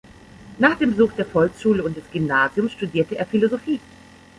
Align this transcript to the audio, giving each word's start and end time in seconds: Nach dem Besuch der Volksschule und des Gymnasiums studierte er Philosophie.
Nach 0.57 0.79
dem 0.79 0.95
Besuch 0.95 1.11
der 1.13 1.27
Volksschule 1.27 1.83
und 1.83 1.95
des 1.95 2.09
Gymnasiums 2.11 2.71
studierte 2.71 3.19
er 3.19 3.27
Philosophie. 3.27 3.79